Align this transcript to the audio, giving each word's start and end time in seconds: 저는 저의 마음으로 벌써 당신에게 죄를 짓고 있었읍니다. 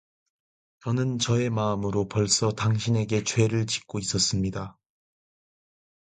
저는 0.79 1.19
저의 1.19 1.51
마음으로 1.51 2.07
벌써 2.09 2.49
당신에게 2.51 3.23
죄를 3.23 3.67
짓고 3.67 3.99
있었읍니다. 3.99 4.75